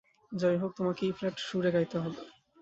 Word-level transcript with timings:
যাইহোক, 0.31 0.71
তোমাকে 0.77 1.01
ই-ফ্ল্যাট 1.05 1.35
সুরে 1.39 1.69
গাইতে 1.71 1.97
হবে। 1.99 2.19